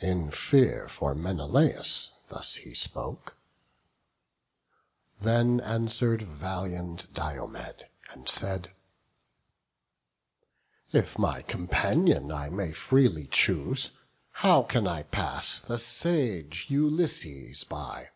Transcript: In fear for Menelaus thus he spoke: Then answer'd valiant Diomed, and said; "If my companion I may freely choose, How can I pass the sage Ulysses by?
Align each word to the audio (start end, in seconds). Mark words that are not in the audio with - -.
In 0.00 0.32
fear 0.32 0.88
for 0.88 1.14
Menelaus 1.14 2.14
thus 2.30 2.56
he 2.56 2.74
spoke: 2.74 3.36
Then 5.20 5.60
answer'd 5.60 6.20
valiant 6.22 7.06
Diomed, 7.14 7.86
and 8.10 8.28
said; 8.28 8.72
"If 10.92 11.16
my 11.16 11.42
companion 11.42 12.32
I 12.32 12.50
may 12.50 12.72
freely 12.72 13.28
choose, 13.28 13.92
How 14.32 14.64
can 14.64 14.88
I 14.88 15.04
pass 15.04 15.60
the 15.60 15.78
sage 15.78 16.66
Ulysses 16.68 17.62
by? 17.62 18.08